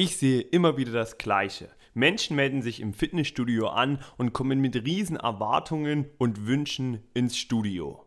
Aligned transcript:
Ich 0.00 0.16
sehe 0.16 0.42
immer 0.42 0.76
wieder 0.76 0.92
das 0.92 1.18
Gleiche. 1.18 1.70
Menschen 1.92 2.36
melden 2.36 2.62
sich 2.62 2.78
im 2.78 2.94
Fitnessstudio 2.94 3.66
an 3.66 3.98
und 4.16 4.32
kommen 4.32 4.60
mit 4.60 4.76
riesen 4.76 5.16
Erwartungen 5.16 6.06
und 6.18 6.46
Wünschen 6.46 7.02
ins 7.14 7.36
Studio. 7.36 8.06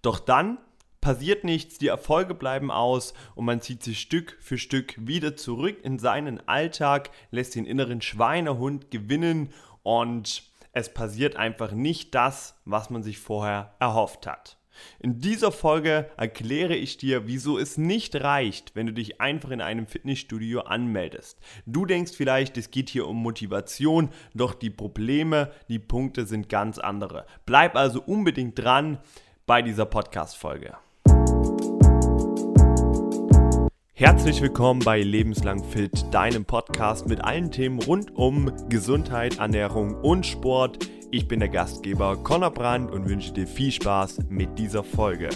Doch 0.00 0.20
dann 0.20 0.56
passiert 1.02 1.44
nichts, 1.44 1.76
die 1.76 1.88
Erfolge 1.88 2.32
bleiben 2.32 2.70
aus 2.70 3.12
und 3.34 3.44
man 3.44 3.60
zieht 3.60 3.82
sich 3.82 4.00
Stück 4.00 4.38
für 4.40 4.56
Stück 4.56 4.94
wieder 5.06 5.36
zurück 5.36 5.76
in 5.82 5.98
seinen 5.98 6.48
Alltag, 6.48 7.10
lässt 7.30 7.56
den 7.56 7.66
inneren 7.66 8.00
Schweinehund 8.00 8.90
gewinnen 8.90 9.52
und 9.82 10.44
es 10.72 10.94
passiert 10.94 11.36
einfach 11.36 11.72
nicht 11.72 12.14
das, 12.14 12.58
was 12.64 12.88
man 12.88 13.02
sich 13.02 13.18
vorher 13.18 13.74
erhofft 13.80 14.26
hat. 14.26 14.56
In 15.00 15.20
dieser 15.20 15.52
Folge 15.52 16.10
erkläre 16.16 16.74
ich 16.74 16.96
dir, 16.96 17.26
wieso 17.26 17.58
es 17.58 17.78
nicht 17.78 18.16
reicht, 18.16 18.74
wenn 18.74 18.86
du 18.86 18.92
dich 18.92 19.20
einfach 19.20 19.50
in 19.50 19.60
einem 19.60 19.86
Fitnessstudio 19.86 20.60
anmeldest. 20.60 21.38
Du 21.66 21.86
denkst 21.86 22.12
vielleicht, 22.16 22.56
es 22.56 22.70
geht 22.70 22.88
hier 22.88 23.06
um 23.06 23.16
Motivation, 23.16 24.10
doch 24.34 24.54
die 24.54 24.70
Probleme, 24.70 25.50
die 25.68 25.78
Punkte 25.78 26.26
sind 26.26 26.48
ganz 26.48 26.78
andere. 26.78 27.26
Bleib 27.46 27.76
also 27.76 28.02
unbedingt 28.02 28.58
dran 28.58 28.98
bei 29.46 29.62
dieser 29.62 29.86
Podcast-Folge. 29.86 30.76
Herzlich 33.94 34.40
willkommen 34.40 34.80
bei 34.84 35.02
Lebenslang 35.02 35.64
Fit, 35.64 36.04
deinem 36.12 36.44
Podcast 36.44 37.08
mit 37.08 37.24
allen 37.24 37.50
Themen 37.50 37.82
rund 37.82 38.14
um 38.14 38.52
Gesundheit, 38.68 39.38
Ernährung 39.38 39.96
und 39.96 40.24
Sport. 40.24 40.88
Ich 41.10 41.26
bin 41.26 41.40
der 41.40 41.48
Gastgeber 41.48 42.18
Conor 42.22 42.50
Brandt 42.50 42.90
und 42.90 43.08
wünsche 43.08 43.32
dir 43.32 43.46
viel 43.46 43.72
Spaß 43.72 44.18
mit 44.28 44.58
dieser 44.58 44.84
Folge. 44.84 45.30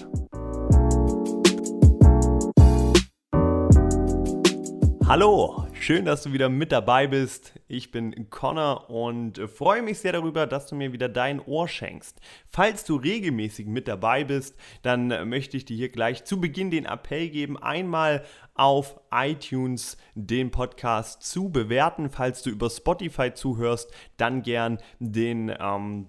Hallo, 5.06 5.66
schön, 5.82 6.04
dass 6.04 6.22
du 6.22 6.32
wieder 6.32 6.48
mit 6.48 6.70
dabei 6.70 7.08
bist. 7.08 7.54
Ich 7.66 7.90
bin 7.90 8.30
Connor 8.30 8.88
und 8.88 9.38
freue 9.50 9.82
mich 9.82 9.98
sehr 9.98 10.12
darüber, 10.12 10.46
dass 10.46 10.68
du 10.68 10.76
mir 10.76 10.92
wieder 10.92 11.08
dein 11.08 11.40
Ohr 11.40 11.66
schenkst. 11.66 12.20
Falls 12.48 12.84
du 12.84 12.94
regelmäßig 12.94 13.66
mit 13.66 13.88
dabei 13.88 14.22
bist, 14.22 14.56
dann 14.82 15.08
möchte 15.28 15.56
ich 15.56 15.64
dir 15.64 15.76
hier 15.76 15.88
gleich 15.88 16.24
zu 16.24 16.40
Beginn 16.40 16.70
den 16.70 16.84
Appell 16.84 17.30
geben, 17.30 17.60
einmal 17.60 18.24
auf 18.54 19.00
iTunes 19.10 19.96
den 20.14 20.52
Podcast 20.52 21.22
zu 21.24 21.50
bewerten. 21.50 22.10
Falls 22.10 22.42
du 22.42 22.50
über 22.50 22.70
Spotify 22.70 23.34
zuhörst, 23.34 23.92
dann 24.16 24.42
gern 24.42 24.78
den 25.00 25.52
ähm, 25.58 26.06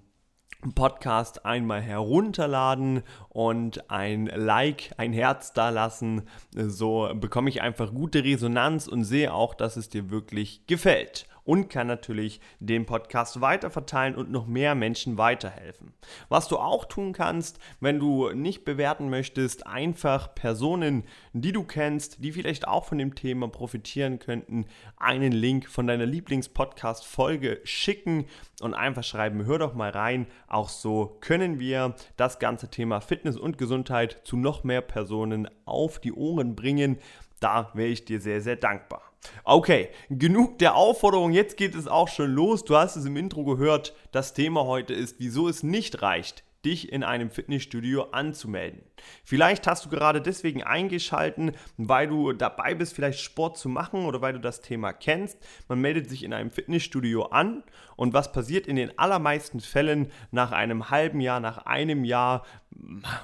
Podcast 0.72 1.44
einmal 1.44 1.82
herunterladen 1.82 3.02
und 3.28 3.90
ein 3.90 4.26
Like, 4.26 4.92
ein 4.96 5.12
Herz 5.12 5.52
da 5.52 5.68
lassen. 5.68 6.22
So 6.52 7.10
bekomme 7.14 7.50
ich 7.50 7.60
einfach 7.60 7.92
gute 7.92 8.24
Resonanz 8.24 8.86
und 8.86 9.04
sehe 9.04 9.34
auch, 9.34 9.54
dass 9.54 9.76
es 9.76 9.88
dir 9.88 10.10
wirklich 10.10 10.66
gefällt 10.66 11.26
und 11.44 11.68
kann 11.68 11.86
natürlich 11.86 12.40
den 12.58 12.86
Podcast 12.86 13.40
weiterverteilen 13.40 14.14
und 14.16 14.30
noch 14.30 14.46
mehr 14.46 14.74
Menschen 14.74 15.18
weiterhelfen. 15.18 15.92
Was 16.28 16.48
du 16.48 16.58
auch 16.58 16.86
tun 16.86 17.12
kannst, 17.12 17.58
wenn 17.80 17.98
du 17.98 18.30
nicht 18.30 18.64
bewerten 18.64 19.10
möchtest, 19.10 19.66
einfach 19.66 20.34
Personen, 20.34 21.04
die 21.32 21.52
du 21.52 21.64
kennst, 21.64 22.24
die 22.24 22.32
vielleicht 22.32 22.66
auch 22.66 22.84
von 22.84 22.98
dem 22.98 23.14
Thema 23.14 23.48
profitieren 23.48 24.18
könnten, 24.18 24.66
einen 24.96 25.32
Link 25.32 25.68
von 25.68 25.86
deiner 25.86 26.06
Lieblingspodcast-Folge 26.06 27.60
schicken 27.64 28.26
und 28.60 28.74
einfach 28.74 29.04
schreiben, 29.04 29.44
hör 29.44 29.58
doch 29.58 29.74
mal 29.74 29.90
rein. 29.90 30.26
Auch 30.48 30.68
so 30.68 31.18
können 31.20 31.60
wir 31.60 31.94
das 32.16 32.38
ganze 32.38 32.68
Thema 32.68 33.00
Fitness 33.00 33.36
und 33.36 33.58
Gesundheit 33.58 34.20
zu 34.24 34.36
noch 34.36 34.64
mehr 34.64 34.80
Personen 34.80 35.48
auf 35.64 35.98
die 35.98 36.12
Ohren 36.12 36.56
bringen. 36.56 36.98
Da 37.40 37.70
wäre 37.74 37.88
ich 37.88 38.04
dir 38.04 38.20
sehr, 38.20 38.40
sehr 38.40 38.56
dankbar. 38.56 39.13
Okay, 39.44 39.88
genug 40.10 40.58
der 40.58 40.74
Aufforderung, 40.74 41.32
jetzt 41.32 41.56
geht 41.56 41.74
es 41.74 41.86
auch 41.86 42.08
schon 42.08 42.32
los. 42.32 42.64
Du 42.64 42.76
hast 42.76 42.96
es 42.96 43.04
im 43.04 43.16
Intro 43.16 43.44
gehört. 43.44 43.94
Das 44.12 44.34
Thema 44.34 44.64
heute 44.64 44.94
ist, 44.94 45.16
wieso 45.18 45.48
es 45.48 45.62
nicht 45.62 46.02
reicht, 46.02 46.44
dich 46.64 46.92
in 46.92 47.02
einem 47.02 47.30
Fitnessstudio 47.30 48.04
anzumelden. 48.12 48.82
Vielleicht 49.24 49.66
hast 49.66 49.84
du 49.84 49.88
gerade 49.88 50.20
deswegen 50.20 50.62
eingeschalten, 50.62 51.52
weil 51.76 52.08
du 52.08 52.32
dabei 52.32 52.74
bist, 52.74 52.94
vielleicht 52.94 53.20
Sport 53.20 53.56
zu 53.56 53.68
machen 53.68 54.04
oder 54.04 54.20
weil 54.20 54.34
du 54.34 54.40
das 54.40 54.60
Thema 54.60 54.92
kennst. 54.92 55.38
Man 55.68 55.80
meldet 55.80 56.08
sich 56.08 56.22
in 56.22 56.32
einem 56.32 56.50
Fitnessstudio 56.50 57.24
an 57.26 57.62
und 57.96 58.12
was 58.12 58.32
passiert 58.32 58.66
in 58.66 58.76
den 58.76 58.98
allermeisten 58.98 59.60
Fällen 59.60 60.10
nach 60.30 60.52
einem 60.52 60.90
halben 60.90 61.20
Jahr, 61.20 61.40
nach 61.40 61.58
einem 61.58 62.04
Jahr, 62.04 62.44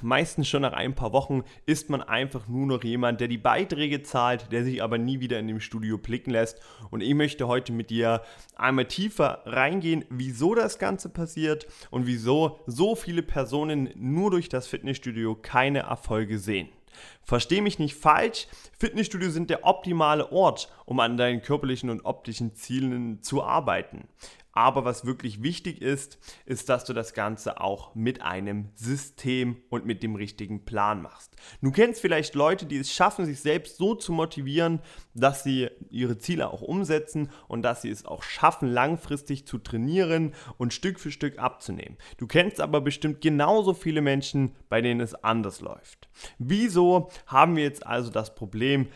meistens 0.01 0.49
schon 0.49 0.63
nach 0.63 0.73
ein 0.73 0.95
paar 0.95 1.13
Wochen, 1.13 1.43
ist 1.67 1.91
man 1.91 2.03
einfach 2.03 2.49
nur 2.49 2.67
noch 2.67 2.85
jemand, 2.85 3.21
der 3.21 3.29
die 3.29 3.39
Beiträge 3.39 4.03
zahlt, 4.03 4.53
der 4.53 4.65
sich 4.65 4.83
aber 4.83 4.97
nie 4.97 5.21
wieder 5.21 5.39
in 5.39 5.49
dem 5.49 5.61
Studio 5.61 5.99
blicken 5.99 6.31
lässt. 6.31 6.61
Und 6.91 7.03
ich 7.03 7.15
möchte 7.15 7.49
heute 7.49 7.73
mit 7.73 7.91
dir 7.91 8.23
einmal 8.57 8.87
tiefer 8.87 9.43
reingehen, 9.45 10.05
wieso 10.09 10.55
das 10.55 10.79
Ganze 10.79 11.09
passiert 11.09 11.67
und 11.91 12.07
wieso 12.07 12.61
so 12.67 12.95
viele 12.95 13.23
Personen 13.23 13.91
nur 13.97 14.31
durch 14.31 14.49
das 14.49 14.67
Fitnessstudio 14.67 15.35
keine 15.35 15.60
Erfolge 15.81 16.39
sehen. 16.39 16.69
Versteh 17.23 17.61
mich 17.61 17.79
nicht 17.79 17.95
falsch, 17.95 18.49
Fitnessstudios 18.79 19.33
sind 19.33 19.51
der 19.51 19.65
optimale 19.65 20.33
Ort, 20.33 20.73
um 20.85 21.01
an 21.01 21.17
deinen 21.17 21.43
körperlichen 21.43 21.91
und 21.91 22.05
optischen 22.05 22.55
Zielen 22.55 23.23
zu 23.23 23.43
arbeiten. 23.43 24.09
Aber 24.53 24.85
was 24.85 25.05
wirklich 25.05 25.43
wichtig 25.43 25.81
ist, 25.81 26.19
ist, 26.45 26.69
dass 26.69 26.85
du 26.85 26.93
das 26.93 27.15
Ganze 27.15 27.61
auch 27.61 27.95
mit 27.95 28.23
einem 28.23 28.71
System 28.75 29.63
und 29.69 29.87
mit 29.87 30.03
dem 30.03 30.17
richtigen 30.17 30.65
Plan 30.65 31.03
machst. 31.03 31.37
Du 31.63 31.71
kennst 31.71 32.01
vielleicht 32.01 32.35
Leute, 32.35 32.67
die 32.67 32.79
es 32.79 32.93
schaffen, 32.93 33.27
sich 33.27 33.41
selbst 33.41 33.77
so 33.77 33.95
zu 33.95 34.13
motivieren, 34.13 34.81
dass 35.15 35.45
sie 35.45 35.69
ihre 35.91 36.19
Ziele 36.19 36.51
auch 36.51 36.63
umsetzen 36.63 37.31
und 37.47 37.63
dass 37.63 37.83
sie 37.83 37.91
es 37.91 38.05
auch 38.05 38.25
schaffen, 38.25 38.69
langfristig 38.69 39.47
zu 39.47 39.59
trainieren 39.59 40.35
und 40.59 40.75
Stück 40.75 40.99
für 40.99 41.13
Stück 41.13 41.39
abzunehmen. 41.39 41.97
Du 42.19 42.27
kennst 42.27 42.61
aber 42.61 42.81
bestimmt 42.81 43.21
genauso 43.21 43.73
viele 43.73 44.01
Menschen, 44.01 44.57
bei 44.69 44.83
denen 44.83 45.01
es 45.01 45.15
anders 45.15 45.61
läuft. 45.61 46.09
Wieso 46.39 47.10
haben 47.27 47.57
wir 47.57 47.63
jetzt 47.63 47.87
also 47.87 48.11
das 48.11 48.35
Problem, 48.35 48.89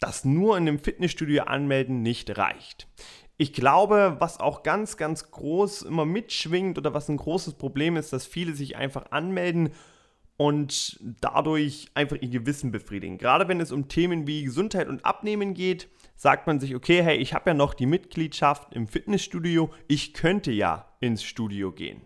dass 0.00 0.24
nur 0.24 0.56
in 0.56 0.68
einem 0.68 0.78
Fitnessstudio 0.78 1.44
anmelden 1.44 2.02
nicht 2.02 2.36
reicht? 2.36 2.88
Ich 3.38 3.52
glaube, 3.52 4.16
was 4.18 4.40
auch 4.40 4.62
ganz, 4.62 4.96
ganz 4.96 5.30
groß 5.30 5.82
immer 5.82 6.06
mitschwingt 6.06 6.78
oder 6.78 6.94
was 6.94 7.08
ein 7.08 7.18
großes 7.18 7.54
Problem 7.54 7.96
ist, 7.96 8.12
dass 8.12 8.26
viele 8.26 8.54
sich 8.54 8.76
einfach 8.76 9.10
anmelden 9.10 9.70
und 10.38 10.98
dadurch 11.20 11.88
einfach 11.94 12.16
ihr 12.20 12.28
Gewissen 12.28 12.70
befriedigen. 12.70 13.18
Gerade 13.18 13.48
wenn 13.48 13.60
es 13.60 13.72
um 13.72 13.88
Themen 13.88 14.26
wie 14.26 14.44
Gesundheit 14.44 14.88
und 14.88 15.04
Abnehmen 15.04 15.54
geht, 15.54 15.88
sagt 16.14 16.46
man 16.46 16.60
sich, 16.60 16.74
okay, 16.74 17.02
hey, 17.02 17.16
ich 17.16 17.34
habe 17.34 17.50
ja 17.50 17.54
noch 17.54 17.74
die 17.74 17.86
Mitgliedschaft 17.86 18.74
im 18.74 18.88
Fitnessstudio, 18.88 19.70
ich 19.86 20.14
könnte 20.14 20.50
ja 20.50 20.86
ins 21.00 21.22
Studio 21.22 21.72
gehen. 21.72 22.02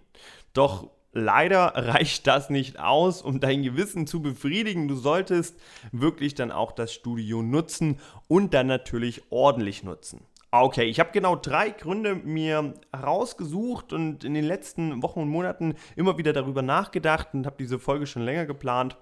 Doch 0.52 0.90
leider 1.12 1.66
reicht 1.76 2.26
das 2.26 2.50
nicht 2.50 2.78
aus, 2.78 3.22
um 3.22 3.40
dein 3.40 3.62
Gewissen 3.62 4.06
zu 4.06 4.22
befriedigen. 4.22 4.88
Du 4.88 4.96
solltest 4.96 5.58
wirklich 5.92 6.34
dann 6.34 6.50
auch 6.52 6.72
das 6.72 6.92
Studio 6.92 7.42
nutzen 7.42 7.98
und 8.28 8.54
dann 8.54 8.66
natürlich 8.66 9.22
ordentlich 9.30 9.82
nutzen. 9.82 10.26
Okay, 10.52 10.84
ich 10.84 10.98
habe 10.98 11.10
genau 11.12 11.36
drei 11.36 11.70
Gründe 11.70 12.16
mir 12.16 12.74
herausgesucht 12.92 13.92
und 13.92 14.24
in 14.24 14.34
den 14.34 14.44
letzten 14.44 15.00
Wochen 15.00 15.20
und 15.20 15.28
Monaten 15.28 15.76
immer 15.94 16.18
wieder 16.18 16.32
darüber 16.32 16.62
nachgedacht 16.62 17.28
und 17.34 17.46
habe 17.46 17.56
diese 17.58 17.78
Folge 17.78 18.08
schon 18.08 18.22
länger 18.22 18.46
geplant 18.46 18.96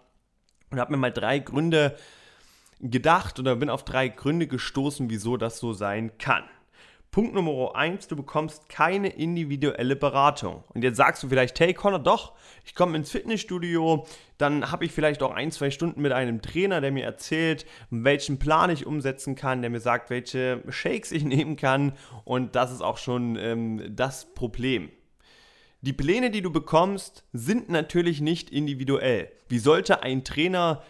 und 0.70 0.78
habe 0.78 0.92
mir 0.92 0.98
mal 0.98 1.12
drei 1.12 1.38
Gründe 1.38 1.96
gedacht 2.80 3.38
oder 3.38 3.56
bin 3.56 3.70
auf 3.70 3.82
drei 3.82 4.08
Gründe 4.08 4.46
gestoßen, 4.46 5.08
wieso 5.08 5.38
das 5.38 5.58
so 5.58 5.72
sein 5.72 6.18
kann. 6.18 6.44
Punkt 7.10 7.34
Nummer 7.34 7.74
eins, 7.74 8.06
du 8.06 8.16
bekommst 8.16 8.68
keine 8.68 9.08
individuelle 9.08 9.96
Beratung. 9.96 10.62
Und 10.74 10.84
jetzt 10.84 10.98
sagst 10.98 11.22
du 11.22 11.28
vielleicht, 11.28 11.58
hey 11.58 11.72
Connor, 11.72 11.98
doch, 11.98 12.34
ich 12.66 12.74
komme 12.74 12.96
ins 12.96 13.10
Fitnessstudio, 13.10 14.06
dann 14.36 14.70
habe 14.70 14.84
ich 14.84 14.92
vielleicht 14.92 15.22
auch 15.22 15.32
ein, 15.32 15.50
zwei 15.50 15.70
Stunden 15.70 16.02
mit 16.02 16.12
einem 16.12 16.42
Trainer, 16.42 16.82
der 16.82 16.92
mir 16.92 17.04
erzählt, 17.04 17.64
welchen 17.90 18.38
Plan 18.38 18.68
ich 18.68 18.86
umsetzen 18.86 19.36
kann, 19.36 19.62
der 19.62 19.70
mir 19.70 19.80
sagt, 19.80 20.10
welche 20.10 20.62
Shakes 20.68 21.10
ich 21.10 21.24
nehmen 21.24 21.56
kann. 21.56 21.92
Und 22.24 22.54
das 22.54 22.72
ist 22.72 22.82
auch 22.82 22.98
schon 22.98 23.36
ähm, 23.36 23.96
das 23.96 24.34
Problem. 24.34 24.90
Die 25.80 25.92
Pläne, 25.92 26.30
die 26.30 26.42
du 26.42 26.50
bekommst, 26.50 27.24
sind 27.32 27.68
natürlich 27.68 28.20
nicht 28.20 28.50
individuell. 28.50 29.30
Wie 29.48 29.60
sollte 29.60 30.02
ein 30.02 30.24
Trainer 30.24 30.82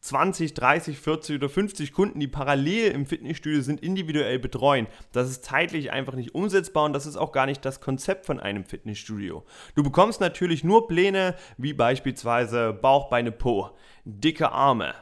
20, 0.00 0.54
30, 0.54 0.98
40 0.98 1.36
oder 1.36 1.48
50 1.48 1.92
Kunden, 1.92 2.20
die 2.20 2.28
parallel 2.28 2.92
im 2.92 3.06
Fitnessstudio 3.06 3.60
sind, 3.60 3.82
individuell 3.82 4.38
betreuen. 4.38 4.86
Das 5.12 5.30
ist 5.30 5.44
zeitlich 5.44 5.92
einfach 5.92 6.14
nicht 6.14 6.34
umsetzbar 6.34 6.84
und 6.84 6.94
das 6.94 7.06
ist 7.06 7.16
auch 7.16 7.32
gar 7.32 7.46
nicht 7.46 7.64
das 7.64 7.80
Konzept 7.80 8.24
von 8.24 8.40
einem 8.40 8.64
Fitnessstudio. 8.64 9.44
Du 9.74 9.82
bekommst 9.82 10.20
natürlich 10.20 10.64
nur 10.64 10.88
Pläne 10.88 11.36
wie 11.58 11.74
beispielsweise 11.74 12.72
Bauch, 12.72 13.10
Beine, 13.10 13.30
Po, 13.30 13.70
dicke 14.04 14.52
Arme, 14.52 14.94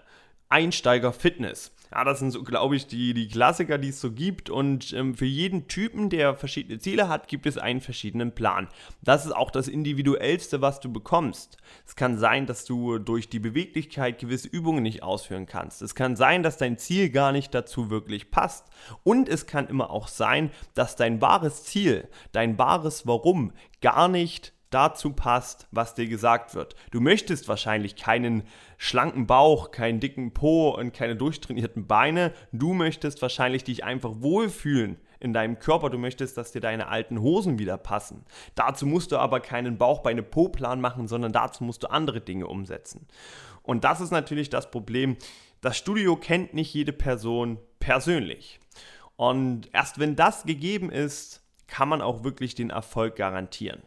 Einsteiger 0.49 1.13
Fitness. 1.13 1.73
Ja, 1.91 2.05
das 2.05 2.19
sind 2.19 2.33
so, 2.33 2.43
glaube 2.43 2.77
ich, 2.77 2.87
die, 2.87 3.15
die 3.15 3.29
Klassiker, 3.29 3.79
die 3.79 3.89
es 3.89 4.01
so 4.01 4.13
gibt. 4.13 4.51
Und 4.51 4.93
ähm, 4.93 5.15
für 5.15 5.25
jeden 5.25 5.69
Typen, 5.69 6.11
der 6.11 6.35
verschiedene 6.35 6.79
Ziele 6.79 7.09
hat, 7.09 7.29
gibt 7.29 7.47
es 7.47 7.57
einen 7.57 7.81
verschiedenen 7.81 8.35
Plan. 8.35 8.69
Das 9.03 9.25
ist 9.25 9.33
auch 9.33 9.51
das 9.51 9.69
Individuellste, 9.69 10.61
was 10.61 10.81
du 10.81 10.93
bekommst. 10.93 11.57
Es 11.87 11.97
kann 11.97 12.19
sein, 12.19 12.47
dass 12.47 12.65
du 12.65 12.99
durch 12.99 13.31
die 13.31 13.39
Beweglichkeit 13.39 14.19
gewisse 14.19 14.49
Übungen 14.49 14.83
nicht 14.83 15.03
ausführen 15.03 15.47
kannst. 15.47 15.81
Es 15.81 15.95
kann 15.95 16.17
sein, 16.17 16.43
dass 16.43 16.59
dein 16.59 16.77
Ziel 16.77 17.11
gar 17.11 17.33
nicht 17.33 17.55
dazu 17.55 17.91
wirklich 17.91 18.31
passt. 18.31 18.67
Und 19.03 19.29
es 19.29 19.47
kann 19.47 19.69
immer 19.69 19.91
auch 19.91 20.09
sein, 20.09 20.51
dass 20.75 20.97
dein 20.97 21.21
wahres 21.21 21.65
Ziel, 21.65 22.09
dein 22.33 22.59
wahres 22.59 23.07
Warum 23.07 23.53
gar 23.81 24.09
nicht 24.09 24.53
dazu 24.71 25.13
passt, 25.13 25.67
was 25.71 25.95
dir 25.95 26.07
gesagt 26.07 26.55
wird. 26.55 26.75
Du 26.91 27.01
möchtest 27.01 27.49
wahrscheinlich 27.49 27.97
keinen 27.97 28.43
schlanken 28.77 29.27
Bauch, 29.27 29.71
keinen 29.71 30.01
dicken 30.01 30.33
Po 30.35 30.71
und 30.71 30.93
keine 30.93 31.17
durchtrainierten 31.17 31.87
Beine. 31.87 32.33
Du 32.53 32.75
möchtest 32.75 33.23
wahrscheinlich 33.23 33.65
dich 33.65 33.85
einfach 33.85 34.13
wohlfühlen 34.19 34.99
in 35.21 35.33
deinem 35.33 35.59
Körper. 35.59 35.91
Du 35.91 35.99
möchtest, 35.99 36.37
dass 36.37 36.53
dir 36.53 36.61
deine 36.61 36.89
alten 36.89 37.21
Hosen 37.21 37.59
wieder 37.59 37.79
passen. 37.79 38.25
Dazu 38.55 38.87
musst 38.87 39.13
du 39.13 39.19
aber 39.19 39.41
keinen 39.41 39.79
Bauch, 39.79 40.01
Beine, 40.01 40.23
Po-Plan 40.23 40.81
machen, 40.81 41.09
sondern 41.09 41.33
dazu 41.33 41.65
musst 41.65 41.83
du 41.83 41.91
andere 41.91 42.21
Dinge 42.21 42.47
umsetzen. 42.47 43.07
Und 43.63 43.85
das 43.85 44.01
ist 44.01 44.11
natürlich 44.11 44.51
das 44.51 44.71
Problem. 44.71 45.17
Das 45.61 45.77
Studio 45.77 46.17
kennt 46.17 46.55
nicht 46.55 46.73
jede 46.73 46.93
Person 46.93 47.59
persönlich. 47.81 48.61
Und 49.17 49.69
erst 49.73 49.99
wenn 49.99 50.15
das 50.15 50.45
gegeben 50.45 50.91
ist, 50.91 51.43
kann 51.67 51.89
man 51.89 52.01
auch 52.01 52.25
wirklich 52.25 52.55
den 52.55 52.71
Erfolg 52.71 53.17
garantieren. 53.17 53.83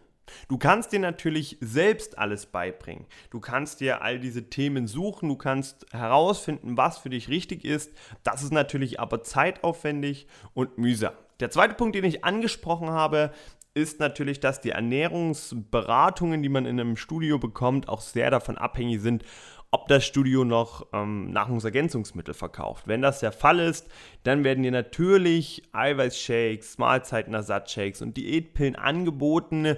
Du 0.47 0.57
kannst 0.57 0.91
dir 0.91 0.99
natürlich 0.99 1.57
selbst 1.61 2.17
alles 2.17 2.45
beibringen. 2.45 3.05
Du 3.29 3.39
kannst 3.39 3.79
dir 3.79 4.01
all 4.01 4.19
diese 4.19 4.49
Themen 4.49 4.87
suchen, 4.87 5.29
du 5.29 5.35
kannst 5.35 5.85
herausfinden, 5.91 6.77
was 6.77 6.97
für 6.97 7.09
dich 7.09 7.29
richtig 7.29 7.65
ist. 7.65 7.91
Das 8.23 8.43
ist 8.43 8.53
natürlich 8.53 8.99
aber 8.99 9.23
zeitaufwendig 9.23 10.27
und 10.53 10.77
mühsam. 10.77 11.13
Der 11.39 11.49
zweite 11.49 11.73
Punkt, 11.73 11.95
den 11.95 12.05
ich 12.05 12.23
angesprochen 12.23 12.91
habe, 12.91 13.31
ist 13.73 13.99
natürlich, 13.99 14.39
dass 14.39 14.61
die 14.61 14.71
Ernährungsberatungen, 14.71 16.43
die 16.43 16.49
man 16.49 16.65
in 16.65 16.79
einem 16.79 16.97
Studio 16.97 17.39
bekommt, 17.39 17.87
auch 17.87 18.01
sehr 18.01 18.29
davon 18.29 18.57
abhängig 18.57 19.01
sind, 19.01 19.23
ob 19.71 19.87
das 19.87 20.05
Studio 20.05 20.43
noch 20.43 20.87
ähm, 20.91 21.31
Nahrungsergänzungsmittel 21.31 22.33
verkauft. 22.33 22.87
Wenn 22.87 23.01
das 23.01 23.21
der 23.21 23.31
Fall 23.31 23.59
ist, 23.59 23.87
dann 24.23 24.43
werden 24.43 24.63
dir 24.63 24.71
natürlich 24.71 25.63
Eiweißshakes, 25.71 26.77
Mahlzeitenersatzshakes 26.77 28.01
und 28.01 28.17
Diätpillen 28.17 28.75
angeboten, 28.75 29.77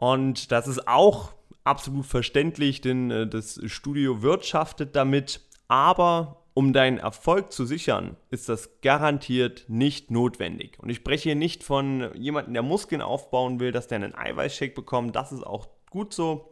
und 0.00 0.50
das 0.50 0.66
ist 0.66 0.88
auch 0.88 1.34
absolut 1.62 2.06
verständlich, 2.06 2.80
denn 2.80 3.10
äh, 3.10 3.26
das 3.26 3.60
Studio 3.66 4.22
wirtschaftet 4.22 4.96
damit. 4.96 5.42
Aber 5.68 6.42
um 6.54 6.72
deinen 6.72 6.96
Erfolg 6.96 7.52
zu 7.52 7.66
sichern, 7.66 8.16
ist 8.30 8.48
das 8.48 8.80
garantiert 8.80 9.66
nicht 9.68 10.10
notwendig. 10.10 10.78
Und 10.78 10.88
ich 10.88 10.96
spreche 10.96 11.24
hier 11.24 11.34
nicht 11.34 11.62
von 11.62 12.10
jemandem, 12.14 12.54
der 12.54 12.62
Muskeln 12.62 13.02
aufbauen 13.02 13.60
will, 13.60 13.72
dass 13.72 13.88
der 13.88 13.96
einen 13.96 14.14
Eiweißshake 14.14 14.74
bekommt. 14.74 15.14
Das 15.16 15.32
ist 15.32 15.46
auch 15.46 15.68
gut 15.90 16.14
so. 16.14 16.48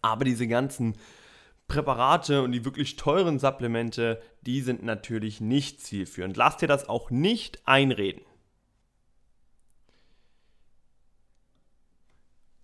Aber 0.00 0.24
diese 0.24 0.46
ganzen 0.46 0.94
Präparate 1.66 2.42
und 2.42 2.52
die 2.52 2.64
wirklich 2.64 2.94
teuren 2.94 3.40
Supplemente, 3.40 4.22
die 4.42 4.60
sind 4.60 4.84
natürlich 4.84 5.40
nicht 5.40 5.80
zielführend. 5.80 6.36
Lass 6.36 6.58
dir 6.58 6.68
das 6.68 6.88
auch 6.88 7.10
nicht 7.10 7.60
einreden. 7.64 8.22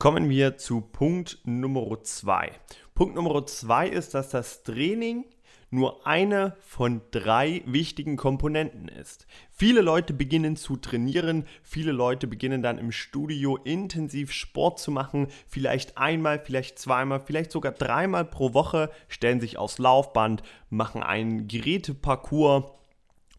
Kommen 0.05 0.29
wir 0.29 0.59
zu 0.59 0.83
Punkt 0.83 1.39
Nummer 1.45 2.03
2. 2.03 2.53
Punkt 2.95 3.15
Nummer 3.15 3.47
2 3.47 3.89
ist, 3.89 4.12
dass 4.12 4.29
das 4.29 4.62
Training 4.62 5.25
nur 5.71 6.06
eine 6.06 6.59
von 6.61 7.01
drei 7.11 7.62
wichtigen 7.65 8.19
Komponenten 8.19 8.89
ist. 8.89 9.27
Viele 9.51 9.81
Leute 9.81 10.12
beginnen 10.12 10.56
zu 10.56 10.77
trainieren, 10.77 11.47
viele 11.62 11.93
Leute 11.93 12.27
beginnen 12.27 12.61
dann 12.61 12.77
im 12.77 12.93
Studio 12.93 13.56
intensiv 13.56 14.31
Sport 14.31 14.79
zu 14.79 14.91
machen, 14.91 15.29
vielleicht 15.49 15.97
einmal, 15.97 16.39
vielleicht 16.39 16.79
zweimal, 16.79 17.21
vielleicht 17.21 17.51
sogar 17.51 17.73
dreimal 17.73 18.27
pro 18.27 18.53
Woche, 18.53 18.91
stellen 19.09 19.41
sich 19.41 19.56
aufs 19.56 19.79
Laufband, 19.79 20.43
machen 20.69 21.03
einen 21.03 21.49
Geräteparcours 21.49 22.71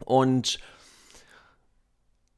und 0.03 0.59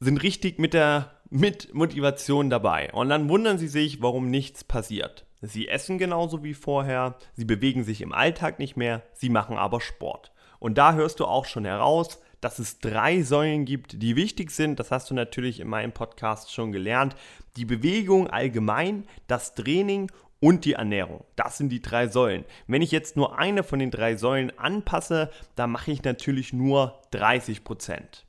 sind 0.01 0.17
richtig 0.17 0.59
mit 0.59 0.73
der 0.73 1.16
mit 1.29 1.73
Motivation 1.73 2.49
dabei. 2.49 2.91
Und 2.93 3.09
dann 3.09 3.29
wundern 3.29 3.57
sie 3.57 3.67
sich, 3.67 4.01
warum 4.01 4.29
nichts 4.29 4.63
passiert. 4.63 5.25
Sie 5.41 5.67
essen 5.67 5.97
genauso 5.97 6.43
wie 6.43 6.53
vorher, 6.53 7.15
sie 7.33 7.45
bewegen 7.45 7.83
sich 7.83 8.01
im 8.01 8.13
Alltag 8.13 8.59
nicht 8.59 8.75
mehr, 8.75 9.03
sie 9.13 9.29
machen 9.29 9.57
aber 9.57 9.81
Sport. 9.81 10.31
Und 10.59 10.77
da 10.77 10.93
hörst 10.93 11.19
du 11.19 11.25
auch 11.25 11.45
schon 11.45 11.65
heraus, 11.65 12.19
dass 12.41 12.59
es 12.59 12.79
drei 12.79 13.21
Säulen 13.21 13.65
gibt, 13.65 14.01
die 14.01 14.15
wichtig 14.15 14.51
sind. 14.51 14.79
Das 14.79 14.91
hast 14.91 15.09
du 15.09 15.13
natürlich 15.13 15.59
in 15.59 15.67
meinem 15.67 15.91
Podcast 15.91 16.53
schon 16.53 16.71
gelernt. 16.71 17.15
Die 17.55 17.65
Bewegung 17.65 18.27
allgemein, 18.29 19.05
das 19.27 19.55
Training 19.55 20.11
und 20.39 20.65
die 20.65 20.73
Ernährung. 20.73 21.23
Das 21.35 21.57
sind 21.57 21.69
die 21.69 21.81
drei 21.81 22.07
Säulen. 22.07 22.45
Wenn 22.67 22.81
ich 22.81 22.91
jetzt 22.91 23.15
nur 23.15 23.39
eine 23.39 23.63
von 23.63 23.79
den 23.79 23.91
drei 23.91 24.15
Säulen 24.15 24.57
anpasse, 24.57 25.31
dann 25.55 25.71
mache 25.71 25.91
ich 25.91 26.03
natürlich 26.03 26.53
nur 26.53 27.01
30 27.11 27.63
Prozent. 27.63 28.25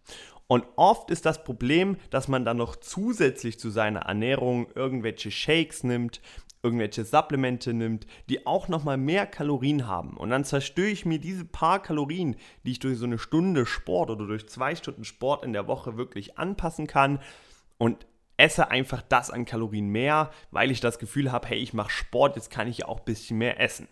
Und 0.49 0.65
oft 0.77 1.11
ist 1.11 1.27
das 1.27 1.45
Problem, 1.45 1.97
dass 2.11 2.27
man 2.27 2.45
dann 2.45 2.57
noch 2.57 2.77
zusätzlich 2.77 3.61
zu 3.61 3.71
seiner 3.71 4.01
Ernährung 4.01 4.67
irgendwelche 4.75 5.31
Shakes 5.31 5.85
nimmt, 5.85 6.23
irgendwelche 6.63 7.05
Supplemente 7.05 7.75
nimmt, 7.75 8.07
die 8.29 8.47
auch 8.47 8.67
nochmal 8.67 8.97
mehr 8.97 9.27
Kalorien 9.27 9.87
haben. 9.87 10.17
Und 10.17 10.31
dann 10.31 10.45
zerstöre 10.45 10.89
ich 10.89 11.05
mir 11.05 11.19
diese 11.19 11.45
paar 11.45 11.81
Kalorien, 11.83 12.35
die 12.65 12.73
ich 12.73 12.79
durch 12.79 12.99
so 12.99 13.05
eine 13.05 13.19
Stunde 13.19 13.67
Sport 13.67 14.11
oder 14.11 14.27
durch 14.27 14.49
zwei 14.49 14.75
Stunden 14.75 15.05
Sport 15.05 15.45
in 15.45 15.53
der 15.53 15.69
Woche 15.69 15.97
wirklich 15.97 16.39
anpassen 16.39 16.87
kann 16.87 17.21
und 17.77 18.07
esse 18.39 18.71
einfach 18.71 19.03
das 19.03 19.31
an 19.31 19.45
Kalorien 19.45 19.89
mehr, 19.89 20.31
weil 20.51 20.71
ich 20.71 20.81
das 20.81 20.99
Gefühl 20.99 21.31
habe, 21.31 21.49
hey, 21.49 21.59
ich 21.59 21.75
mache 21.75 21.91
Sport, 21.91 22.37
jetzt 22.37 22.51
kann 22.51 22.69
ich 22.69 22.79
ja 22.79 22.89
auch 22.89 23.01
ein 23.01 23.05
bisschen 23.05 23.37
mehr 23.37 23.61
essen. 23.61 23.87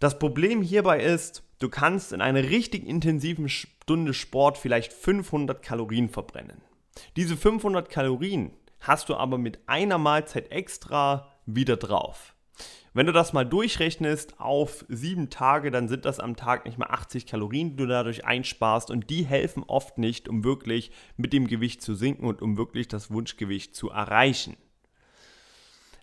Das 0.00 0.18
Problem 0.18 0.62
hierbei 0.62 0.98
ist, 0.98 1.42
du 1.58 1.68
kannst 1.68 2.14
in 2.14 2.22
einer 2.22 2.44
richtig 2.44 2.86
intensiven 2.86 3.50
Stunde 3.50 4.14
Sport 4.14 4.56
vielleicht 4.56 4.94
500 4.94 5.62
Kalorien 5.62 6.08
verbrennen. 6.08 6.62
Diese 7.16 7.36
500 7.36 7.90
Kalorien 7.90 8.50
hast 8.80 9.10
du 9.10 9.14
aber 9.14 9.36
mit 9.36 9.58
einer 9.68 9.98
Mahlzeit 9.98 10.50
extra 10.52 11.30
wieder 11.44 11.76
drauf. 11.76 12.34
Wenn 12.94 13.04
du 13.04 13.12
das 13.12 13.34
mal 13.34 13.44
durchrechnest 13.44 14.40
auf 14.40 14.86
sieben 14.88 15.28
Tage, 15.28 15.70
dann 15.70 15.86
sind 15.86 16.06
das 16.06 16.18
am 16.18 16.34
Tag 16.34 16.64
nicht 16.64 16.78
mal 16.78 16.88
80 16.88 17.26
Kalorien, 17.26 17.72
die 17.72 17.76
du 17.76 17.86
dadurch 17.86 18.24
einsparst 18.24 18.90
und 18.90 19.10
die 19.10 19.26
helfen 19.26 19.64
oft 19.66 19.98
nicht, 19.98 20.30
um 20.30 20.44
wirklich 20.44 20.92
mit 21.18 21.34
dem 21.34 21.46
Gewicht 21.46 21.82
zu 21.82 21.94
sinken 21.94 22.24
und 22.24 22.40
um 22.40 22.56
wirklich 22.56 22.88
das 22.88 23.10
Wunschgewicht 23.10 23.76
zu 23.76 23.90
erreichen. 23.90 24.56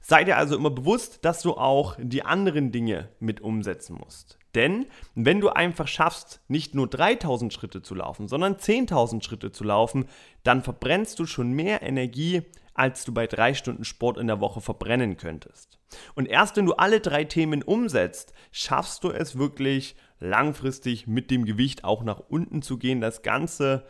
Sei 0.10 0.24
dir 0.24 0.38
also 0.38 0.56
immer 0.56 0.70
bewusst, 0.70 1.26
dass 1.26 1.42
du 1.42 1.56
auch 1.56 1.98
die 2.00 2.24
anderen 2.24 2.72
Dinge 2.72 3.10
mit 3.20 3.42
umsetzen 3.42 3.98
musst. 4.02 4.40
Denn 4.56 4.86
wenn 5.16 5.42
du 5.42 5.50
einfach 5.50 5.90
schaffst, 5.90 6.40
nicht 6.48 6.74
nur 6.74 6.88
3000 6.88 7.52
Schritte 7.52 7.82
zu 7.82 7.94
laufen, 7.94 8.30
sondern 8.30 8.56
10.000 8.56 9.22
Schritte 9.22 9.52
zu 9.52 9.66
laufen, 9.66 10.06
dann 10.44 10.64
verbrennst 10.64 11.20
du 11.20 11.26
schon 11.26 11.52
mehr 11.52 11.82
Energie, 11.82 12.44
als 12.74 13.04
du 13.04 13.14
bei 13.14 13.28
drei 13.28 13.54
Stunden 13.54 13.84
Sport 13.84 14.18
in 14.18 14.28
der 14.28 14.40
Woche 14.40 14.62
verbrennen 14.62 15.18
könntest. 15.18 15.78
Und 16.16 16.28
erst 16.28 16.56
wenn 16.56 16.68
du 16.68 16.76
alle 16.76 17.02
drei 17.02 17.26
Themen 17.26 17.62
umsetzt, 17.62 18.32
schaffst 18.54 19.04
du 19.04 19.10
es 19.12 19.38
wirklich 19.38 19.98
langfristig 20.22 21.06
mit 21.06 21.32
dem 21.32 21.44
Gewicht 21.44 21.84
auch 21.84 22.06
nach 22.06 22.20
unten 22.30 22.62
zu 22.62 22.78
gehen, 22.78 23.02
das 23.02 23.24
Ganze 23.24 23.86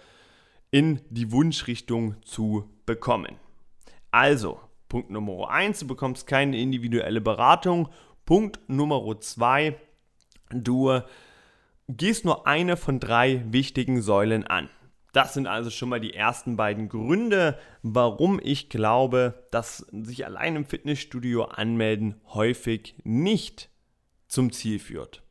in 0.71 0.99
die 1.11 1.31
Wunschrichtung 1.31 2.15
zu 2.23 2.67
bekommen. 2.87 3.35
Also, 4.09 4.59
Punkt 4.89 5.09
Nummer 5.09 5.49
1, 5.49 5.79
du 5.79 5.87
bekommst 5.87 6.27
keine 6.27 6.57
individuelle 6.57 7.21
Beratung. 7.21 7.89
Punkt 8.25 8.59
Nummer 8.67 9.19
2, 9.19 9.75
du 10.51 11.01
gehst 11.87 12.25
nur 12.25 12.47
eine 12.47 12.77
von 12.77 12.99
drei 12.99 13.43
wichtigen 13.47 14.01
Säulen 14.01 14.45
an. 14.45 14.69
Das 15.13 15.33
sind 15.33 15.47
also 15.47 15.69
schon 15.69 15.89
mal 15.89 15.99
die 15.99 16.13
ersten 16.13 16.57
beiden 16.57 16.89
Gründe, 16.89 17.57
warum 17.81 18.39
ich 18.43 18.69
glaube, 18.69 19.45
dass 19.51 19.77
sich 19.91 20.25
allein 20.25 20.55
im 20.55 20.65
Fitnessstudio 20.65 21.45
anmelden 21.45 22.21
häufig 22.33 22.95
nicht 23.03 23.69
zum 24.27 24.51
Ziel 24.51 24.79
führt. 24.79 25.23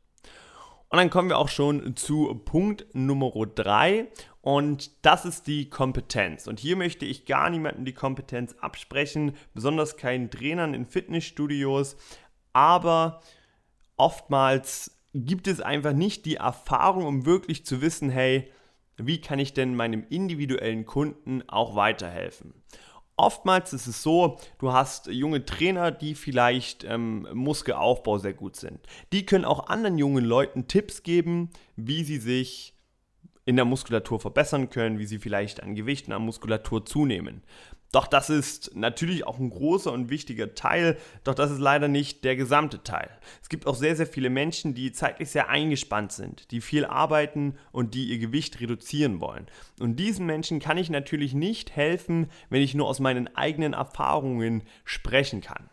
Und 0.89 0.97
dann 0.97 1.09
kommen 1.09 1.29
wir 1.29 1.37
auch 1.37 1.49
schon 1.49 1.95
zu 1.95 2.33
Punkt 2.45 2.87
Nummer 2.93 3.31
3 3.31 4.07
und 4.47 5.05
das 5.05 5.25
ist 5.25 5.47
die 5.47 5.69
Kompetenz. 5.69 6.47
Und 6.47 6.61
hier 6.61 6.77
möchte 6.77 7.05
ich 7.05 7.25
gar 7.25 7.49
niemandem 7.49 7.83
die 7.83 7.93
Kompetenz 7.93 8.55
absprechen, 8.61 9.35
besonders 9.53 9.97
keinen 9.97 10.31
Trainern 10.31 10.73
in 10.73 10.85
Fitnessstudios, 10.85 11.97
aber 12.53 13.19
oftmals 13.97 15.01
gibt 15.13 15.49
es 15.49 15.59
einfach 15.59 15.91
nicht 15.91 16.25
die 16.25 16.37
Erfahrung, 16.37 17.05
um 17.05 17.25
wirklich 17.25 17.65
zu 17.65 17.81
wissen, 17.81 18.09
hey, 18.09 18.49
wie 18.95 19.19
kann 19.19 19.37
ich 19.37 19.53
denn 19.53 19.75
meinem 19.75 20.05
individuellen 20.09 20.85
Kunden 20.85 21.43
auch 21.49 21.75
weiterhelfen? 21.75 22.53
Oftmals 23.17 23.73
ist 23.73 23.87
es 23.87 24.01
so, 24.01 24.39
du 24.59 24.71
hast 24.71 25.07
junge 25.07 25.43
Trainer, 25.43 25.91
die 25.91 26.15
vielleicht 26.15 26.85
ähm, 26.85 27.27
Muskelaufbau 27.33 28.17
sehr 28.17 28.33
gut 28.33 28.55
sind. 28.55 28.79
Die 29.11 29.25
können 29.25 29.43
auch 29.43 29.67
anderen 29.67 29.97
jungen 29.97 30.23
Leuten 30.23 30.69
Tipps 30.69 31.03
geben, 31.03 31.49
wie 31.75 32.05
sie 32.05 32.19
sich 32.19 32.76
in 33.47 33.55
der 33.55 33.63
Muskulatur 33.63 34.19
verbessern 34.19 34.69
können, 34.69 34.99
wie 34.99 35.05
sie 35.05 35.19
vielleicht 35.19 35.63
an 35.63 35.73
Gewicht 35.73 36.07
und 36.07 36.13
an 36.13 36.21
Muskulatur 36.21 36.85
zunehmen. 36.85 37.43
Doch 37.93 38.05
das 38.05 38.29
ist 38.29 38.75
natürlich 38.75 39.25
auch 39.25 39.39
ein 39.39 39.49
großer 39.49 39.93
und 39.93 40.09
wichtiger 40.09 40.53
Teil, 40.53 40.97
doch 41.23 41.33
das 41.33 41.51
ist 41.51 41.59
leider 41.59 41.87
nicht 41.87 42.25
der 42.25 42.35
gesamte 42.35 42.83
Teil. 42.83 43.09
Es 43.41 43.47
gibt 43.47 43.65
auch 43.65 43.75
sehr, 43.75 43.95
sehr 43.95 44.05
viele 44.05 44.29
Menschen, 44.29 44.73
die 44.73 44.91
zeitlich 44.91 45.29
sehr 45.29 45.47
eingespannt 45.47 46.11
sind, 46.11 46.51
die 46.51 46.59
viel 46.59 46.83
arbeiten 46.83 47.55
und 47.71 47.93
die 47.93 48.09
ihr 48.09 48.19
Gewicht 48.19 48.59
reduzieren 48.59 49.21
wollen. 49.21 49.47
Und 49.79 49.95
diesen 49.95 50.25
Menschen 50.25 50.59
kann 50.59 50.77
ich 50.77 50.89
natürlich 50.89 51.33
nicht 51.33 51.73
helfen, 51.73 52.29
wenn 52.49 52.61
ich 52.61 52.75
nur 52.75 52.89
aus 52.89 52.99
meinen 52.99 53.33
eigenen 53.37 53.71
Erfahrungen 53.71 54.63
sprechen 54.83 55.39
kann. 55.39 55.69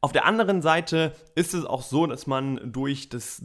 Auf 0.00 0.10
der 0.10 0.26
anderen 0.26 0.62
Seite 0.62 1.14
ist 1.36 1.54
es 1.54 1.64
auch 1.64 1.82
so, 1.82 2.08
dass 2.08 2.26
man 2.26 2.72
durch 2.72 3.08
das 3.08 3.44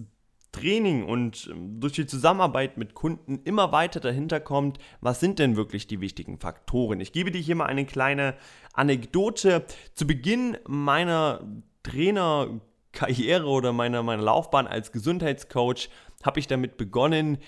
Training 0.53 1.03
und 1.03 1.49
ähm, 1.51 1.81
durch 1.81 1.93
die 1.93 2.05
Zusammenarbeit 2.05 2.77
mit 2.77 2.93
Kunden 2.93 3.41
immer 3.43 3.73
weiter 3.73 3.99
dahinter 3.99 4.39
kommt, 4.39 4.77
was 5.01 5.19
sind 5.19 5.39
denn 5.39 5.57
wirklich 5.57 5.87
die 5.87 5.99
wichtigen 5.99 6.39
Faktoren. 6.39 7.01
Ich 7.01 7.11
gebe 7.11 7.31
dir 7.31 7.41
hier 7.41 7.55
mal 7.55 7.65
eine 7.65 7.85
kleine 7.85 8.35
Anekdote. 8.71 9.65
Zu 9.93 10.07
Beginn 10.07 10.57
meiner 10.65 11.41
Trainerkarriere 11.83 13.45
oder 13.45 13.73
meiner, 13.73 14.03
meiner 14.03 14.23
Laufbahn 14.23 14.67
als 14.67 14.93
Gesundheitscoach 14.93 15.89
habe 16.23 16.39
ich 16.39 16.47
damit 16.47 16.77
begonnen, 16.77 17.39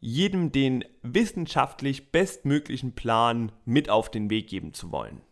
jedem 0.00 0.52
den 0.52 0.84
wissenschaftlich 1.00 2.12
bestmöglichen 2.12 2.94
Plan 2.94 3.52
mit 3.64 3.88
auf 3.88 4.10
den 4.10 4.28
Weg 4.28 4.48
geben 4.48 4.74
zu 4.74 4.92
wollen. 4.92 5.22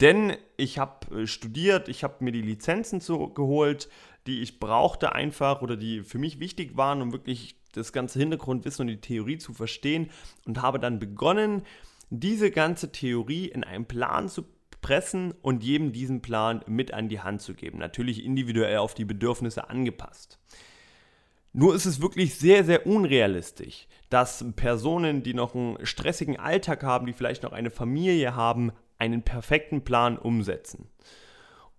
Denn 0.00 0.36
ich 0.56 0.78
habe 0.78 1.22
äh, 1.22 1.26
studiert, 1.26 1.88
ich 1.88 2.02
habe 2.02 2.24
mir 2.24 2.32
die 2.32 2.42
Lizenzen 2.42 3.00
zu, 3.00 3.28
geholt, 3.28 3.88
die 4.26 4.42
ich 4.42 4.60
brauchte 4.60 5.12
einfach 5.12 5.62
oder 5.62 5.76
die 5.76 6.02
für 6.02 6.18
mich 6.18 6.40
wichtig 6.40 6.76
waren, 6.76 7.02
um 7.02 7.12
wirklich 7.12 7.56
das 7.72 7.92
ganze 7.92 8.18
Hintergrundwissen 8.18 8.82
und 8.82 8.88
die 8.88 9.00
Theorie 9.00 9.38
zu 9.38 9.54
verstehen 9.54 10.10
und 10.44 10.60
habe 10.60 10.78
dann 10.78 10.98
begonnen, 10.98 11.62
diese 12.10 12.50
ganze 12.50 12.90
Theorie 12.90 13.46
in 13.46 13.64
einen 13.64 13.86
Plan 13.86 14.28
zu 14.28 14.44
pressen 14.80 15.34
und 15.42 15.62
jedem 15.62 15.92
diesen 15.92 16.22
Plan 16.22 16.62
mit 16.66 16.92
an 16.92 17.08
die 17.08 17.20
Hand 17.20 17.42
zu 17.42 17.54
geben. 17.54 17.78
Natürlich 17.78 18.24
individuell 18.24 18.78
auf 18.78 18.94
die 18.94 19.04
Bedürfnisse 19.04 19.68
angepasst. 19.68 20.38
Nur 21.52 21.74
ist 21.74 21.86
es 21.86 22.00
wirklich 22.00 22.36
sehr, 22.36 22.64
sehr 22.64 22.86
unrealistisch, 22.86 23.88
dass 24.08 24.44
Personen, 24.54 25.22
die 25.22 25.34
noch 25.34 25.54
einen 25.54 25.84
stressigen 25.84 26.38
Alltag 26.38 26.82
haben, 26.84 27.06
die 27.06 27.12
vielleicht 27.12 27.42
noch 27.42 27.52
eine 27.52 27.70
Familie 27.70 28.34
haben, 28.36 28.72
einen 28.98 29.22
perfekten 29.22 29.82
Plan 29.82 30.16
umsetzen. 30.16 30.88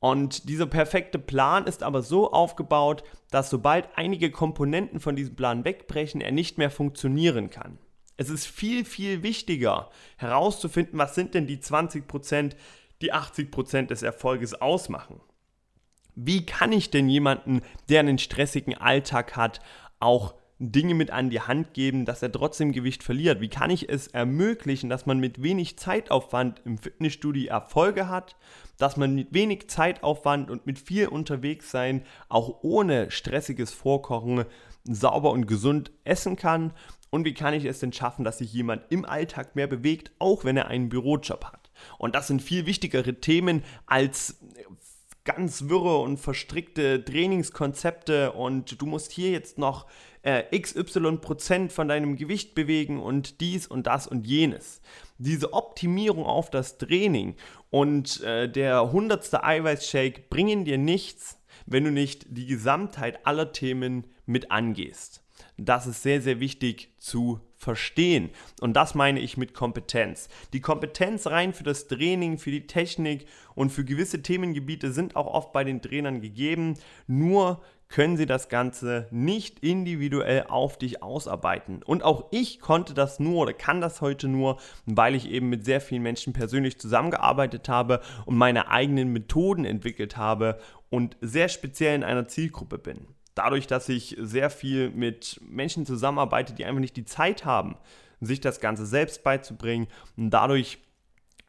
Und 0.02 0.50
dieser 0.50 0.66
perfekte 0.66 1.20
Plan 1.20 1.68
ist 1.68 1.84
aber 1.84 2.02
so 2.02 2.32
aufgebaut, 2.32 3.04
dass 3.30 3.52
sobald 3.52 3.88
einige 3.96 4.32
Komponenten 4.32 5.00
von 5.00 5.16
diesem 5.16 5.36
Plan 5.36 5.64
wegbrechen, 5.64 6.22
er 6.22 6.32
nicht 6.32 6.58
mehr 6.58 6.72
funktionieren 6.72 7.52
kann. 7.52 7.78
Es 8.18 8.32
ist 8.32 8.48
viel, 8.48 8.84
viel 8.84 9.22
wichtiger 9.22 9.92
herauszufinden, 10.18 10.98
was 10.98 11.14
sind 11.14 11.36
denn 11.36 11.46
die 11.46 11.60
20%, 11.60 12.56
die 13.04 13.14
80% 13.14 13.88
des 13.88 14.02
Erfolges 14.02 14.60
ausmachen. 14.60 15.22
Wie 16.16 16.48
kann 16.48 16.72
ich 16.72 16.90
denn 16.90 17.08
jemanden, 17.08 17.62
der 17.88 18.00
einen 18.00 18.18
stressigen 18.18 18.76
Alltag 18.76 19.36
hat, 19.36 19.62
auch 20.00 20.34
Dinge 20.64 20.94
mit 20.94 21.10
an 21.10 21.32
die 21.32 21.42
Hand 21.42 21.74
geben, 21.74 22.06
dass 22.06 22.22
er 22.22 22.32
trotzdem 22.32 22.72
Gewicht 22.72 23.02
verliert? 23.02 23.42
Wie 23.42 23.50
kann 23.50 23.72
ich 23.72 23.90
es 23.90 24.08
ermöglichen, 24.08 24.90
dass 24.90 25.08
man 25.08 25.20
mit 25.20 25.42
wenig 25.42 25.80
Zeitaufwand 25.80 26.62
im 26.66 26.78
Fitnessstudio 26.78 27.50
Erfolge 27.50 28.10
hat, 28.10 28.36
dass 28.78 28.96
man 28.96 29.16
mit 29.16 29.34
wenig 29.34 29.70
Zeitaufwand 29.70 30.52
und 30.52 30.68
mit 30.68 30.78
viel 30.78 31.08
unterwegs 31.08 31.72
sein 31.72 32.04
auch 32.30 32.60
ohne 32.62 33.10
stressiges 33.10 33.74
Vorkochen 33.74 34.46
sauber 34.84 35.32
und 35.32 35.48
gesund 35.48 35.92
essen 36.04 36.36
kann? 36.36 36.74
Und 37.10 37.26
wie 37.26 37.34
kann 37.34 37.56
ich 37.56 37.66
es 37.66 37.80
denn 37.80 37.92
schaffen, 37.92 38.24
dass 38.24 38.38
sich 38.38 38.54
jemand 38.54 38.84
im 38.90 39.04
Alltag 39.04 39.56
mehr 39.56 39.68
bewegt, 39.68 40.12
auch 40.20 40.46
wenn 40.46 40.58
er 40.58 40.68
einen 40.68 40.90
Bürojob 40.90 41.44
hat? 41.44 41.72
Und 41.98 42.14
das 42.14 42.28
sind 42.28 42.42
viel 42.42 42.68
wichtigere 42.68 43.16
Themen 43.16 43.64
als 43.88 44.40
ganz 45.24 45.70
wirre 45.70 46.00
und 46.00 46.18
verstrickte 46.18 47.04
Trainingskonzepte 47.04 48.32
und 48.32 48.82
du 48.82 48.86
musst 48.86 49.12
hier 49.12 49.32
jetzt 49.32 49.58
noch 49.58 49.86
äh, 50.24 50.44
XY 50.58 51.18
Prozent 51.18 51.72
von 51.72 51.88
deinem 51.88 52.16
Gewicht 52.16 52.56
bewegen 52.56 53.00
und 53.00 53.40
dies 53.40 53.68
und 53.68 53.88
das 53.88 54.08
und 54.08 54.26
jenes. 54.26 54.82
Diese 55.18 55.54
Optimierung 55.54 56.26
auf 56.26 56.50
das 56.50 56.78
Training 56.78 57.36
und 57.70 58.22
äh, 58.22 58.50
der 58.50 58.92
hundertste 58.92 59.44
Eiweißshake 59.44 60.24
bringen 60.30 60.66
dir 60.66 60.78
nichts, 60.78 61.40
wenn 61.66 61.84
du 61.84 61.92
nicht 61.92 62.26
die 62.30 62.48
Gesamtheit 62.48 63.26
aller 63.26 63.52
Themen 63.52 64.08
mit 64.26 64.52
angehst. 64.52 65.24
Das 65.58 65.86
ist 65.86 66.02
sehr, 66.02 66.22
sehr 66.22 66.40
wichtig 66.40 66.94
zu 66.98 67.40
verstehen. 67.62 68.32
Und 68.60 68.74
das 68.74 68.96
meine 68.96 69.20
ich 69.20 69.38
mit 69.38 69.54
Kompetenz. 69.54 70.30
Die 70.52 70.62
Kompetenz 70.62 71.28
rein 71.28 71.54
für 71.54 71.64
das 71.64 71.88
Training, 71.88 72.40
für 72.40 72.50
die 72.50 72.66
Technik 72.66 73.28
und 73.54 73.72
für 73.72 73.86
gewisse 73.86 74.24
Themengebiete 74.24 74.92
sind 74.92 75.16
auch 75.16 75.28
oft 75.28 75.54
bei 75.54 75.64
den 75.64 75.82
Trainern 75.82 76.22
gegeben. 76.22 76.74
Nur 77.06 77.62
können 77.88 78.18
sie 78.18 78.26
das 78.26 78.50
Ganze 78.50 79.08
nicht 79.12 79.60
individuell 79.60 80.46
auf 80.48 80.78
dich 80.80 81.04
ausarbeiten. 81.04 81.84
Und 81.84 82.04
auch 82.04 82.30
ich 82.32 82.60
konnte 82.60 82.96
das 82.96 83.20
nur 83.20 83.44
oder 83.44 83.54
kann 83.54 83.80
das 83.80 84.02
heute 84.02 84.28
nur, 84.28 84.58
weil 84.86 85.14
ich 85.14 85.30
eben 85.30 85.50
mit 85.50 85.64
sehr 85.64 85.82
vielen 85.82 86.02
Menschen 86.02 86.34
persönlich 86.34 86.80
zusammengearbeitet 86.80 87.70
habe 87.70 88.02
und 88.26 88.38
meine 88.38 88.70
eigenen 88.70 89.14
Methoden 89.14 89.66
entwickelt 89.66 90.18
habe 90.18 90.60
und 90.90 91.16
sehr 91.22 91.50
speziell 91.50 91.96
in 91.96 92.04
einer 92.04 92.28
Zielgruppe 92.28 92.80
bin 92.80 93.06
dadurch, 93.36 93.68
dass 93.68 93.90
ich 93.90 94.16
sehr 94.20 94.50
viel 94.50 94.90
mit 94.90 95.40
Menschen 95.48 95.86
zusammenarbeite, 95.86 96.54
die 96.54 96.66
einfach 96.66 96.82
nicht 96.82 96.98
die 96.98 97.06
Zeit 97.06 97.46
haben, 97.46 97.76
sich 98.20 98.40
das 98.40 98.60
Ganze 98.60 98.86
selbst 98.86 99.24
beizubringen 99.24 99.88
und 100.18 100.30
dadurch 100.30 100.80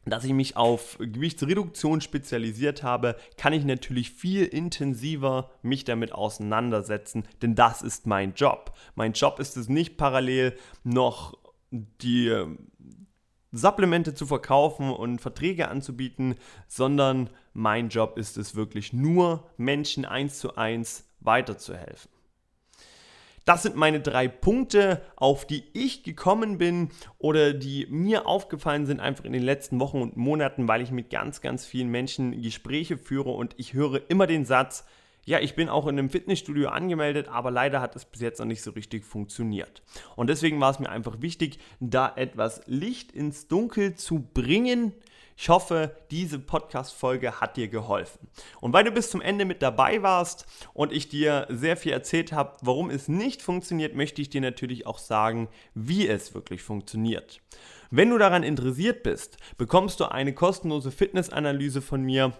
dass 0.04 0.24
ich 0.24 0.32
mich 0.32 0.56
auf 0.56 0.98
Gewichtsreduktion 0.98 2.00
spezialisiert 2.00 2.82
habe, 2.82 3.16
kann 3.36 3.52
ich 3.52 3.64
natürlich 3.64 4.10
viel 4.10 4.44
intensiver 4.44 5.50
mich 5.62 5.84
damit 5.84 6.12
auseinandersetzen, 6.12 7.24
denn 7.40 7.54
das 7.54 7.82
ist 7.82 8.06
mein 8.06 8.34
Job. 8.34 8.74
Mein 8.96 9.12
Job 9.12 9.38
ist 9.38 9.56
es 9.56 9.68
nicht 9.68 9.96
parallel 9.96 10.56
noch 10.82 11.38
die 11.70 12.28
ähm, 12.28 12.72
Supplemente 13.52 14.14
zu 14.14 14.26
verkaufen 14.26 14.90
und 14.90 15.20
Verträge 15.20 15.68
anzubieten, 15.68 16.36
sondern 16.68 17.30
mein 17.52 17.90
Job 17.90 18.18
ist 18.18 18.38
es 18.38 18.56
wirklich 18.56 18.92
nur 18.92 19.50
Menschen 19.56 20.04
eins 20.04 20.38
zu 20.38 20.56
eins 20.56 21.06
weiterzuhelfen. 21.24 22.10
Das 23.44 23.62
sind 23.64 23.74
meine 23.74 24.00
drei 24.00 24.28
Punkte, 24.28 25.02
auf 25.16 25.46
die 25.46 25.64
ich 25.72 26.04
gekommen 26.04 26.58
bin 26.58 26.90
oder 27.18 27.52
die 27.52 27.86
mir 27.90 28.26
aufgefallen 28.26 28.86
sind 28.86 29.00
einfach 29.00 29.24
in 29.24 29.32
den 29.32 29.42
letzten 29.42 29.80
Wochen 29.80 30.00
und 30.00 30.16
Monaten, 30.16 30.68
weil 30.68 30.80
ich 30.80 30.92
mit 30.92 31.10
ganz, 31.10 31.40
ganz 31.40 31.66
vielen 31.66 31.88
Menschen 31.88 32.40
Gespräche 32.40 32.96
führe 32.96 33.30
und 33.30 33.54
ich 33.56 33.72
höre 33.72 34.08
immer 34.08 34.28
den 34.28 34.44
Satz, 34.44 34.84
ja, 35.24 35.38
ich 35.38 35.54
bin 35.54 35.68
auch 35.68 35.86
in 35.86 35.98
einem 35.98 36.10
Fitnessstudio 36.10 36.68
angemeldet, 36.68 37.28
aber 37.28 37.50
leider 37.50 37.80
hat 37.80 37.94
es 37.94 38.04
bis 38.04 38.20
jetzt 38.20 38.38
noch 38.38 38.46
nicht 38.46 38.62
so 38.62 38.72
richtig 38.72 39.04
funktioniert. 39.04 39.82
Und 40.16 40.28
deswegen 40.28 40.60
war 40.60 40.70
es 40.70 40.80
mir 40.80 40.88
einfach 40.88 41.20
wichtig, 41.20 41.58
da 41.78 42.12
etwas 42.16 42.62
Licht 42.66 43.12
ins 43.12 43.46
Dunkel 43.46 43.94
zu 43.94 44.28
bringen, 44.34 44.92
ich 45.36 45.48
hoffe, 45.48 45.96
diese 46.10 46.38
Podcast-Folge 46.38 47.40
hat 47.40 47.56
dir 47.56 47.68
geholfen. 47.68 48.28
Und 48.60 48.72
weil 48.72 48.84
du 48.84 48.90
bis 48.90 49.10
zum 49.10 49.20
Ende 49.20 49.44
mit 49.44 49.62
dabei 49.62 50.02
warst 50.02 50.46
und 50.74 50.92
ich 50.92 51.08
dir 51.08 51.46
sehr 51.48 51.76
viel 51.76 51.92
erzählt 51.92 52.32
habe, 52.32 52.56
warum 52.60 52.90
es 52.90 53.08
nicht 53.08 53.42
funktioniert, 53.42 53.94
möchte 53.94 54.22
ich 54.22 54.30
dir 54.30 54.40
natürlich 54.40 54.86
auch 54.86 54.98
sagen, 54.98 55.48
wie 55.74 56.06
es 56.06 56.34
wirklich 56.34 56.62
funktioniert. 56.62 57.40
Wenn 57.90 58.10
du 58.10 58.18
daran 58.18 58.42
interessiert 58.42 59.02
bist, 59.02 59.36
bekommst 59.58 60.00
du 60.00 60.04
eine 60.04 60.32
kostenlose 60.32 60.90
Fitnessanalyse 60.90 61.82
von 61.82 62.02
mir. 62.02 62.32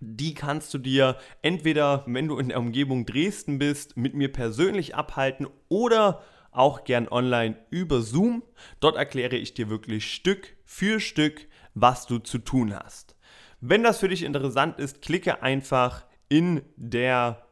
Die 0.00 0.32
kannst 0.32 0.72
du 0.72 0.78
dir 0.78 1.16
entweder, 1.42 2.04
wenn 2.06 2.28
du 2.28 2.38
in 2.38 2.48
der 2.48 2.58
Umgebung 2.58 3.04
Dresden 3.04 3.58
bist, 3.58 3.98
mit 3.98 4.14
mir 4.14 4.32
persönlich 4.32 4.94
abhalten 4.94 5.46
oder 5.68 6.22
auch 6.52 6.84
gern 6.84 7.08
online 7.08 7.56
über 7.70 8.00
Zoom. 8.00 8.42
Dort 8.80 8.96
erkläre 8.96 9.36
ich 9.36 9.54
dir 9.54 9.68
wirklich 9.68 10.12
Stück 10.12 10.56
für 10.64 11.00
Stück, 11.00 11.46
was 11.74 12.06
du 12.06 12.18
zu 12.18 12.38
tun 12.38 12.74
hast. 12.74 13.16
Wenn 13.60 13.82
das 13.82 13.98
für 13.98 14.08
dich 14.08 14.22
interessant 14.22 14.78
ist, 14.78 15.02
klicke 15.02 15.42
einfach 15.42 16.04
in 16.28 16.62
der 16.76 17.46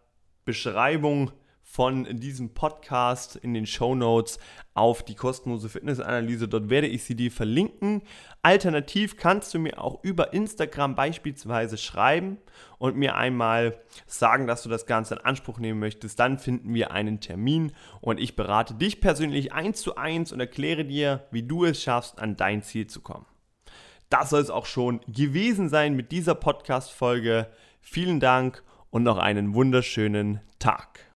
Beschreibung 0.44 1.32
von 1.70 2.04
diesem 2.18 2.54
Podcast 2.54 3.36
in 3.36 3.52
den 3.52 3.66
Show 3.66 3.94
Notes 3.94 4.38
auf 4.72 5.02
die 5.02 5.14
kostenlose 5.14 5.68
Fitnessanalyse. 5.68 6.48
Dort 6.48 6.70
werde 6.70 6.86
ich 6.86 7.04
sie 7.04 7.14
dir 7.14 7.30
verlinken. 7.30 8.00
Alternativ 8.40 9.18
kannst 9.18 9.52
du 9.52 9.58
mir 9.58 9.78
auch 9.78 10.02
über 10.02 10.32
Instagram 10.32 10.94
beispielsweise 10.94 11.76
schreiben 11.76 12.38
und 12.78 12.96
mir 12.96 13.16
einmal 13.16 13.78
sagen, 14.06 14.46
dass 14.46 14.62
du 14.62 14.70
das 14.70 14.86
Ganze 14.86 15.16
in 15.16 15.20
Anspruch 15.20 15.58
nehmen 15.58 15.78
möchtest. 15.78 16.18
Dann 16.18 16.38
finden 16.38 16.72
wir 16.72 16.90
einen 16.90 17.20
Termin 17.20 17.72
und 18.00 18.18
ich 18.18 18.34
berate 18.34 18.72
dich 18.72 19.02
persönlich 19.02 19.52
eins 19.52 19.82
zu 19.82 19.96
eins 19.96 20.32
und 20.32 20.40
erkläre 20.40 20.86
dir, 20.86 21.26
wie 21.30 21.42
du 21.42 21.66
es 21.66 21.82
schaffst, 21.82 22.18
an 22.18 22.36
dein 22.36 22.62
Ziel 22.62 22.86
zu 22.86 23.02
kommen. 23.02 23.26
Das 24.10 24.30
soll 24.30 24.40
es 24.40 24.50
auch 24.50 24.66
schon 24.66 25.00
gewesen 25.06 25.68
sein 25.68 25.94
mit 25.94 26.12
dieser 26.12 26.34
Podcast-Folge. 26.34 27.48
Vielen 27.80 28.20
Dank 28.20 28.62
und 28.90 29.02
noch 29.02 29.18
einen 29.18 29.54
wunderschönen 29.54 30.40
Tag. 30.58 31.06